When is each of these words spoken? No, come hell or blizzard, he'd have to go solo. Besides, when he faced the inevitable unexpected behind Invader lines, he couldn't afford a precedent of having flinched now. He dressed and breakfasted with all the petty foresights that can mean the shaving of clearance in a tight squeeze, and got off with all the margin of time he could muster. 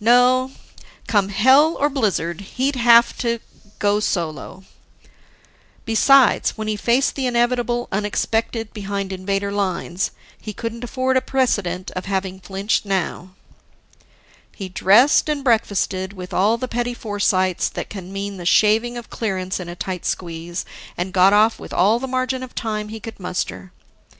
No, 0.00 0.50
come 1.06 1.28
hell 1.28 1.76
or 1.78 1.88
blizzard, 1.88 2.40
he'd 2.40 2.74
have 2.74 3.16
to 3.18 3.38
go 3.78 4.00
solo. 4.00 4.64
Besides, 5.84 6.58
when 6.58 6.66
he 6.66 6.74
faced 6.74 7.14
the 7.14 7.26
inevitable 7.28 7.86
unexpected 7.92 8.72
behind 8.72 9.12
Invader 9.12 9.52
lines, 9.52 10.10
he 10.40 10.52
couldn't 10.52 10.82
afford 10.82 11.16
a 11.16 11.20
precedent 11.20 11.92
of 11.92 12.06
having 12.06 12.40
flinched 12.40 12.84
now. 12.84 13.34
He 14.56 14.68
dressed 14.68 15.28
and 15.28 15.44
breakfasted 15.44 16.14
with 16.14 16.34
all 16.34 16.58
the 16.58 16.66
petty 16.66 16.92
foresights 16.92 17.68
that 17.68 17.88
can 17.88 18.12
mean 18.12 18.38
the 18.38 18.44
shaving 18.44 18.96
of 18.98 19.08
clearance 19.08 19.60
in 19.60 19.68
a 19.68 19.76
tight 19.76 20.04
squeeze, 20.04 20.64
and 20.98 21.12
got 21.12 21.32
off 21.32 21.60
with 21.60 21.72
all 21.72 22.00
the 22.00 22.08
margin 22.08 22.42
of 22.42 22.56
time 22.56 22.88
he 22.88 22.98
could 22.98 23.20
muster. 23.20 23.70